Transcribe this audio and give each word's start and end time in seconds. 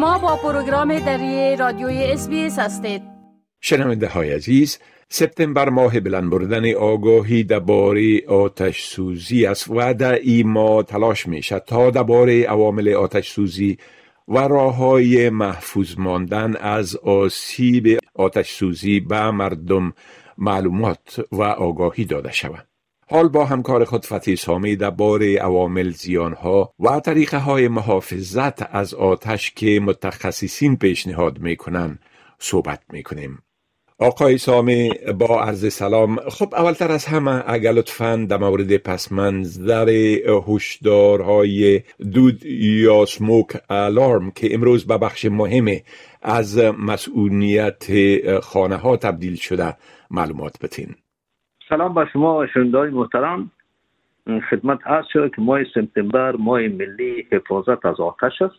شما 0.00 0.18
با 0.18 0.36
پروگرام 0.36 0.98
دری 0.98 1.56
رادیوی 1.56 2.04
اس 2.04 2.28
هستید 2.58 3.02
شنونده 3.60 4.08
های 4.08 4.32
عزیز 4.32 4.78
سپتامبر 5.08 5.68
ماه 5.68 6.00
بلند 6.00 6.30
بردن 6.30 6.74
آگاهی 6.74 7.44
درباره 7.44 8.26
آتش 8.28 8.82
سوزی 8.82 9.46
است 9.46 9.70
و 9.70 9.94
در 9.94 10.12
ای 10.12 10.42
ماه 10.42 10.82
تلاش 10.82 11.26
می 11.26 11.42
شد 11.42 11.64
تا 11.66 11.90
درباره 11.90 12.42
عوامل 12.42 12.88
آتش 12.88 13.30
سوزی 13.30 13.78
و 14.28 14.38
راه 14.38 14.76
های 14.76 15.30
محفوظ 15.30 15.98
ماندن 15.98 16.56
از 16.56 16.96
آسیب 16.96 17.98
آتش 18.14 18.52
سوزی 18.52 19.00
به 19.00 19.30
مردم 19.30 19.92
معلومات 20.38 21.20
و 21.32 21.42
آگاهی 21.42 22.04
داده 22.04 22.32
شود. 22.32 22.69
حال 23.12 23.28
با 23.28 23.44
همکار 23.44 23.84
خود 23.84 24.06
فتی 24.06 24.36
سامی 24.36 24.76
بار 24.76 25.22
عوامل 25.22 25.90
زیانها 25.90 26.74
و 26.80 27.00
طریقه 27.00 27.38
های 27.38 27.68
محافظت 27.68 28.74
از 28.74 28.94
آتش 28.94 29.50
که 29.50 29.80
متخصصین 29.80 30.76
پیشنهاد 30.76 31.38
می‌کنن 31.38 31.98
صحبت 32.38 32.80
می‌کنیم. 32.92 33.38
آقای 33.98 34.38
سامی 34.38 34.90
با 35.18 35.42
عرض 35.42 35.72
سلام 35.72 36.20
خب 36.28 36.54
اولتر 36.54 36.92
از 36.92 37.04
همه 37.04 37.44
اگر 37.46 37.72
لطفا 37.72 38.26
در 38.28 38.36
مورد 38.36 38.76
پس 38.76 39.12
منظر 39.12 39.88
هشدارهای 40.48 41.82
دود 42.12 42.46
یا 42.46 43.04
سموک 43.04 43.46
الارم 43.70 44.30
که 44.30 44.54
امروز 44.54 44.86
به 44.86 44.98
بخش 44.98 45.24
مهم 45.24 45.76
از 46.22 46.58
مسئولیت 46.58 47.86
خانه 48.40 48.76
ها 48.76 48.96
تبدیل 48.96 49.36
شده 49.36 49.76
معلومات 50.10 50.54
بتین 50.62 50.94
سلام 51.70 51.94
با 51.94 52.06
شما 52.06 52.46
شنوندای 52.46 52.90
محترم. 52.90 53.50
خدمت 54.50 54.86
عرض 54.86 55.06
شد 55.12 55.34
که 55.36 55.42
ماه 55.42 55.64
سپتامبر 55.64 56.36
ماه 56.36 56.60
ملی 56.60 57.26
حفاظت 57.32 57.86
از 57.86 58.00
آتش 58.00 58.42
است 58.42 58.54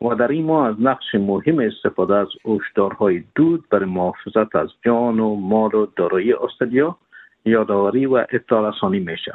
و 0.00 0.14
در 0.14 0.28
این 0.28 0.44
ماه 0.44 0.68
از 0.68 0.74
نقش 0.80 1.14
مهم 1.14 1.58
استفاده 1.58 2.14
از 2.14 2.28
هشدارهای 2.44 3.24
دود 3.34 3.64
برای 3.70 3.84
محافظت 3.84 4.56
از 4.56 4.68
جان 4.84 5.20
و 5.20 5.34
مال 5.34 5.74
و 5.74 5.86
دارایی 5.96 6.32
استرالیا 6.32 6.96
یادآوری 7.44 8.06
و 8.06 8.14
اطلاع 8.14 8.70
رسانی 8.70 8.98
میشه. 8.98 9.34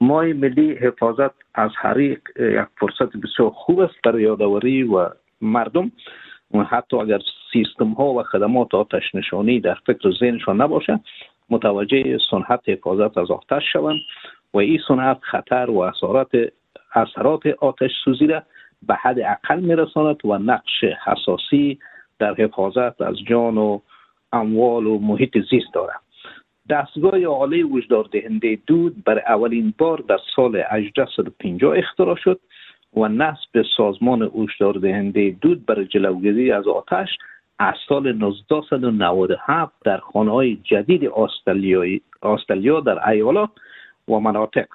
ماه 0.00 0.24
ملی 0.24 0.72
حفاظت 0.72 1.34
از 1.54 1.70
حریق 1.76 2.20
یک 2.38 2.66
فرصت 2.80 3.16
بسیار 3.16 3.50
خوب 3.50 3.80
است 3.80 3.94
برای 4.04 4.22
یادآوری 4.22 4.82
و 4.82 5.08
مردم. 5.40 5.92
حتی 6.70 6.96
اگر 6.96 7.18
سیستم 7.52 7.92
ها 7.92 8.04
و 8.04 8.22
خدمات 8.22 8.74
آتش 8.74 9.14
نشانی 9.14 9.60
در 9.60 9.76
فکر 9.86 10.10
ذهنشان 10.20 10.60
نباشه 10.60 11.00
متوجه 11.50 12.18
سنحت 12.30 12.68
حفاظت 12.68 13.18
از 13.18 13.30
آتش 13.30 13.62
شوند 13.72 14.00
و 14.54 14.58
این 14.58 14.80
سنحت 14.88 15.18
خطر 15.20 15.70
و 15.70 15.78
اثرات 15.78 16.30
اثرات 16.94 17.46
آتش 17.46 17.90
سوزی 18.04 18.26
را 18.26 18.42
به 18.82 18.94
حد 18.94 19.20
اقل 19.20 19.60
میرساند 19.60 20.16
و 20.24 20.38
نقش 20.38 20.84
حساسی 21.04 21.78
در 22.18 22.34
حفاظت 22.34 23.00
از 23.00 23.16
جان 23.28 23.58
و 23.58 23.80
اموال 24.32 24.86
و 24.86 24.98
محیط 24.98 25.38
زیست 25.50 25.74
دارد. 25.74 26.00
دستگاه 26.70 27.24
عالی 27.24 27.62
وجدار 27.62 28.08
دهنده 28.12 28.58
دود 28.66 29.04
بر 29.04 29.18
اولین 29.18 29.74
بار 29.78 30.04
در 30.08 30.18
سال 30.36 30.62
1850 30.70 31.78
اختراع 31.78 32.16
شد 32.16 32.40
و 32.96 33.08
نصب 33.08 33.62
سازمان 33.76 34.22
وجدار 34.22 34.74
دهنده 34.74 35.36
دود 35.40 35.66
برای 35.66 35.86
جلوگیری 35.86 36.52
از 36.52 36.66
آتش 36.66 37.08
از 37.58 37.74
سال 37.88 38.06
1997 38.06 39.72
در 39.84 39.98
خانه 39.98 40.30
های 40.30 40.56
جدید 40.56 41.04
آسترالیا 42.20 42.80
در 42.80 43.08
ایالات 43.08 43.50
و 44.08 44.18
مناطق 44.18 44.66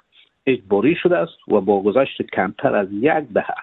اجباری 0.46 0.94
شده 0.94 1.18
است 1.18 1.48
و 1.48 1.60
با 1.60 1.82
گذشت 1.82 2.22
کمتر 2.22 2.76
از 2.76 2.88
یک 2.92 3.24
دهه 3.34 3.54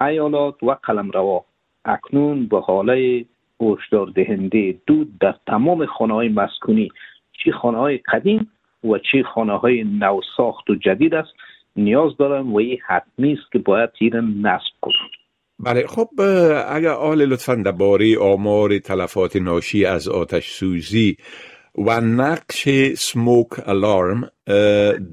ایالات 0.00 0.62
و 0.62 0.76
قلمروا 0.82 1.44
اکنون 1.84 2.46
به 2.46 2.60
حاله 2.60 3.24
هشدار 3.60 4.06
دهنده 4.06 4.78
دود 4.86 5.18
در 5.18 5.34
تمام 5.46 5.86
خانه 5.86 6.14
های 6.14 6.28
مسکونی 6.28 6.88
چی 7.32 7.52
خانه 7.52 7.78
های 7.78 7.98
قدیم 7.98 8.50
و 8.84 8.98
چی 8.98 9.22
خانه 9.22 9.52
های 9.52 9.84
نو 9.84 10.20
ساخت 10.36 10.70
و 10.70 10.74
جدید 10.74 11.14
است 11.14 11.32
نیاز 11.76 12.16
دارن 12.16 12.46
و 12.46 12.56
این 12.56 12.78
حتمی 12.86 13.32
است 13.32 13.52
که 13.52 13.58
باید 13.58 13.90
این 13.98 14.46
نصب 14.46 14.72
کنند 14.80 15.19
بله 15.64 15.86
خب 15.86 16.08
اگر 16.68 16.90
آل 16.90 17.22
لطفا 17.22 17.54
درباره 17.54 18.18
آمار 18.18 18.78
تلفات 18.78 19.36
ناشی 19.36 19.84
از 19.84 20.08
آتش 20.08 20.48
سوزی 20.48 21.16
و 21.78 22.00
نقش 22.00 22.68
سموک 22.94 23.68
الارم 23.68 24.30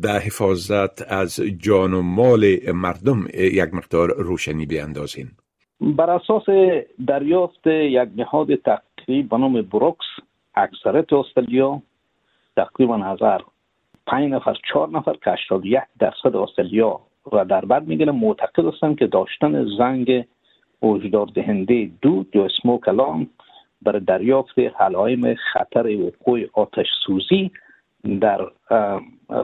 در 0.03 0.19
حفاظت 0.25 1.12
از 1.12 1.40
جان 1.59 1.94
و 1.94 2.02
مال 2.02 2.58
مردم 2.74 3.28
یک 3.34 3.74
مقدار 3.74 4.09
روشنی 4.18 4.66
بیاندازین 4.66 5.28
بر 5.81 6.09
اساس 6.09 6.44
دریافت 7.08 7.68
یک 7.68 8.09
نهاد 8.16 8.56
تحقیقی 8.56 9.22
به 9.24 9.38
نام 9.38 9.62
بروکس 9.62 10.06
اکثرت 10.56 11.14
استرالیا 11.14 11.81
تقریبا 12.56 12.97
هزار 12.97 13.46
پنج 14.08 14.31
نفر 14.31 14.56
چهار 14.74 14.90
نفر 14.90 15.14
که 15.14 15.56
یک 15.64 15.79
درصد 16.00 16.35
استرالیا 16.35 17.00
را 17.31 17.44
در 17.44 17.66
بر 17.66 17.79
می‌گیره 17.79 18.12
معتقد 18.12 18.66
هستند 18.66 19.00
که 19.00 19.08
داشتن 19.08 19.66
زنگ 19.78 20.25
وجدار 20.81 21.25
دهنده 21.25 21.91
دود 22.01 22.35
یا 22.35 22.47
سموک 22.61 22.88
الارم 22.88 23.27
برای 23.81 23.99
دریافت 23.99 24.59
علائم 24.59 25.35
خطر 25.35 25.88
وقوع 25.88 26.39
آتش 26.53 26.88
سوزی 27.05 27.51
در 28.21 28.51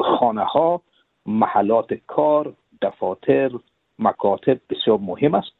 خانه 0.01 0.43
ها 0.43 0.81
محلات 1.25 1.93
کار 1.93 2.53
دفاتر 2.81 3.51
مکاتب 3.99 4.59
بسیار 4.69 4.97
مهم 4.97 5.35
است 5.35 5.51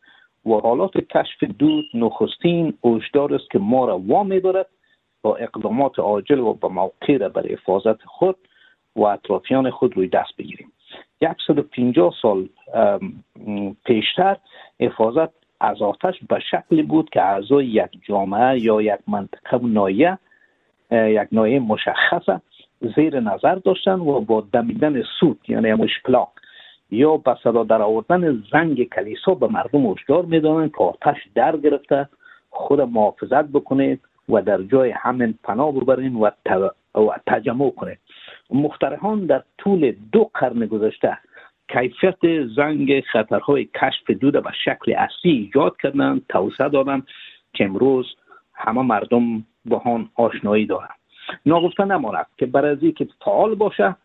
و 0.45 0.49
حالات 0.49 0.97
کشف 0.97 1.43
دود 1.43 1.85
نخستین 1.93 2.73
اوجدار 2.81 3.33
است 3.33 3.51
که 3.51 3.59
ما 3.59 3.85
را 3.85 3.99
وامی 3.99 4.39
دارد 4.39 4.67
با 5.21 5.35
اقدامات 5.35 5.99
عاجل 5.99 6.39
و 6.39 6.53
به 6.53 6.67
موقع 6.67 7.27
برای 7.27 7.53
حفاظت 7.53 8.03
خود 8.05 8.35
و 8.95 9.01
اطرافیان 9.03 9.69
خود 9.69 9.97
روی 9.97 10.07
دست 10.07 10.37
بگیریم. 10.37 10.71
150 11.47 12.13
سال 12.21 12.49
پیشتر 13.85 14.37
حفاظت 14.79 15.42
از 15.63 15.81
آتش 15.81 16.19
به 16.29 16.39
شکلی 16.51 16.83
بود 16.83 17.09
که 17.09 17.21
اعضای 17.21 17.65
یک 17.65 17.89
جامعه 18.07 18.59
یا 18.59 18.81
یک 18.81 18.99
منطقه 19.07 19.57
و 19.57 19.67
نایه 19.67 20.17
یک 20.91 21.27
نایه 21.31 21.59
مشخصه 21.59 22.41
زیر 22.95 23.19
نظر 23.19 23.55
داشتن 23.55 23.99
و 23.99 24.19
با 24.19 24.43
دمیدن 24.53 25.03
سود 25.19 25.39
یعنی 25.47 25.69
همش 25.69 26.01
پلاک 26.05 26.27
یا 26.91 27.17
به 27.17 27.35
صدا 27.43 27.63
در 27.63 27.81
آوردن 27.81 28.43
زنگ 28.51 28.83
کلیسا 28.83 29.33
به 29.33 29.47
مردم 29.47 29.91
هشدار 29.91 30.25
می‌دانند 30.25 30.71
که 30.71 30.83
آتش 30.83 31.17
در 31.35 31.57
گرفته 31.57 32.09
خود 32.49 32.81
محافظت 32.81 33.43
بکنید 33.43 34.01
و 34.29 34.41
در 34.41 34.61
جای 34.61 34.89
همین 34.89 35.33
پناه 35.43 35.71
ببرین 35.71 36.15
و, 36.15 36.29
تجمع 37.27 37.69
کنید. 37.69 37.97
مخترهان 38.49 39.25
در 39.25 39.43
طول 39.57 39.93
دو 40.11 40.29
قرن 40.33 40.65
گذشته 40.65 41.17
کیفیت 41.67 42.47
زنگ 42.55 43.01
خطرهای 43.01 43.65
کشف 43.65 44.09
دود 44.09 44.33
به 44.33 44.51
شکل 44.65 44.93
اصلی 44.97 45.31
ایجاد 45.31 45.75
کردن 45.83 46.21
توسعه 46.29 46.69
دادن 46.69 47.03
که 47.53 47.65
امروز 47.65 48.15
همه 48.53 48.81
مردم 48.81 49.45
با 49.65 49.81
آن 49.85 50.09
آشنایی 50.15 50.65
دارند 50.65 50.99
ناگفته 51.45 51.85
نماند 51.85 52.25
که 52.37 52.45
برای 52.45 52.91
که 52.91 53.07
فعال 53.25 53.55
باشه 53.55 53.95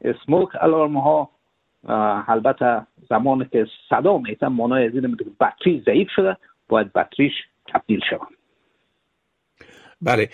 اسموک 0.00 0.48
الارم 0.60 0.96
ها 0.96 1.30
البته 2.28 2.86
زمانی 3.10 3.44
که 3.52 3.66
صدا 3.88 4.18
میتن 4.18 4.46
مانای 4.46 4.86
از 4.86 4.94
این 4.94 5.16
بطری 5.40 5.82
ضعیف 5.86 6.08
شده 6.10 6.36
باید 6.68 6.92
بطریش 6.92 7.32
تبدیل 7.66 8.00
شود. 8.10 8.28
بله. 10.02 10.28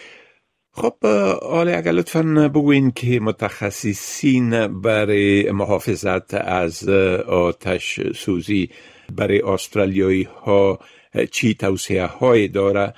خب 0.75 0.95
حالا 1.43 1.77
اگر 1.77 1.93
لطفا 1.93 2.51
بگوین 2.55 2.91
که 2.91 3.21
متخصصین 3.21 4.81
برای 4.81 5.51
محافظت 5.51 6.35
از 6.35 6.89
آتش 7.29 8.01
سوزی 8.15 8.71
برای 9.17 9.41
استرالیایی 9.41 10.23
ها 10.23 10.79
چی 11.31 11.55
توصیه 11.55 12.07
های 12.07 12.49
داره؟ 12.49 12.95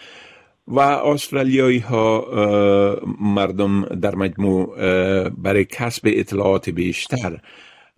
و 0.68 0.80
استرالیایی 0.80 1.78
ها 1.78 2.26
مردم 3.20 3.82
در 3.84 4.14
مجموع 4.14 4.76
برای 5.28 5.64
کسب 5.64 6.02
اطلاعات 6.06 6.70
بیشتر 6.70 7.38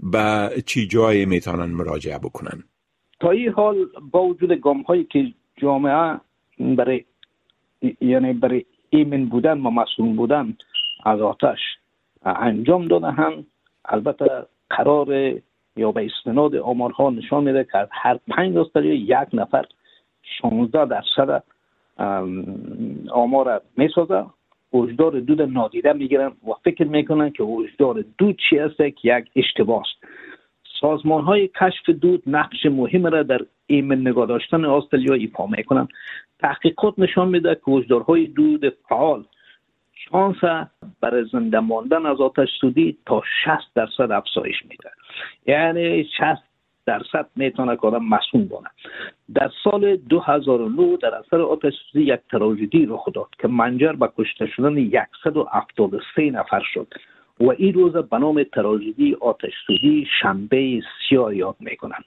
به 0.00 0.50
چی 0.66 0.86
جای 0.86 1.26
می‌تونن 1.26 1.64
مراجعه 1.64 2.18
بکنن؟ 2.18 2.62
تا 3.20 3.30
این 3.30 3.52
حال 3.52 3.76
با 4.10 4.22
وجود 4.22 4.52
گام 4.52 4.82
هایی 4.82 5.04
که 5.04 5.24
جامعه 5.56 6.20
برای 6.58 7.04
یعنی 8.00 8.32
برای 8.32 8.64
ایمن 8.90 9.24
بودن 9.24 9.58
و 9.58 9.70
مسئول 9.70 10.16
بودن 10.16 10.56
از 11.04 11.20
آتش 11.20 11.58
انجام 12.24 12.88
داده 12.88 13.10
هم 13.10 13.46
البته 13.84 14.46
قرار 14.70 15.08
یا 15.76 15.92
به 15.92 16.06
استناد 16.06 16.56
آمارها 16.56 17.10
نشان 17.10 17.44
میده 17.44 17.64
که 17.72 17.88
هر 17.90 18.18
پنج 18.28 18.56
استرالیا 18.56 18.94
یک 18.94 19.28
نفر 19.32 19.64
16 20.40 20.84
درصد 20.84 21.42
آمار 23.10 23.60
می‌سازه. 23.76 24.24
وجدار 24.72 25.20
دود 25.20 25.42
نادیده 25.42 25.92
می‌گیرن 25.92 26.26
و 26.26 26.52
فکر 26.64 26.84
می‌کنن 26.84 27.30
که 27.30 27.42
وجدار 27.42 28.04
دود 28.18 28.36
چی 28.50 28.56
که 28.78 28.92
یک 29.04 29.30
اشتباه 29.36 29.80
است. 29.80 30.05
سازمان 30.86 31.24
های 31.24 31.48
کشف 31.48 31.88
دود 31.88 32.22
نقش 32.26 32.66
مهم 32.66 33.06
را 33.06 33.22
در 33.22 33.40
ایمن 33.66 34.00
نگاه 34.00 34.26
داشتن 34.26 34.64
استرالیا 34.64 35.14
ایفا 35.14 35.46
می‌کنند. 35.46 35.88
تحقیقات 36.38 36.94
نشان 36.98 37.28
میده 37.28 37.54
که 37.54 37.70
وجدارهای 37.70 38.26
دود 38.26 38.74
فعال 38.88 39.24
شانس 40.10 40.36
برای 41.00 41.24
زنده 41.32 41.60
ماندن 41.60 42.06
از 42.06 42.20
آتش 42.20 42.48
سودی 42.60 42.96
تا 43.06 43.22
60 43.44 43.74
درصد 43.74 44.10
افزایش 44.10 44.56
میده 44.62 44.90
یعنی 45.46 46.04
60 46.04 46.42
درصد 46.86 47.26
می‌تونه 47.36 47.76
که 47.76 47.86
آدم 47.86 48.04
مسئول 48.04 48.44
بانه 48.44 48.68
در 49.34 49.50
سال 49.64 49.96
2009 49.96 50.96
در 50.96 51.14
اثر 51.14 51.40
آتش 51.40 51.72
سوزی 51.92 52.04
یک 52.04 52.20
تراژدی 52.30 52.86
رخ 52.86 53.08
داد 53.14 53.28
که 53.38 53.48
منجر 53.48 53.92
به 53.92 54.08
کشته 54.18 54.46
شدن 54.46 54.90
173 55.24 56.30
نفر 56.30 56.62
شد. 56.74 56.94
و 57.40 57.50
این 57.50 57.72
روز 57.72 57.92
به 57.92 58.18
نام 58.18 58.42
تراژدی 58.42 59.16
آتش 59.20 59.52
سوزی 59.66 60.06
شنبه 60.20 60.82
سیاه 61.08 61.36
یاد 61.36 61.56
می‌کنند 61.60 62.04